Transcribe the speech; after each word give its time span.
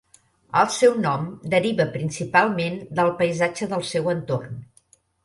El 0.59 0.69
seu 0.75 0.95
nom 1.01 1.27
deriva 1.53 1.87
principalment 1.97 2.79
del 3.01 3.13
paisatge 3.21 3.69
del 3.75 3.85
seu 3.91 4.11
entorn. 4.15 4.57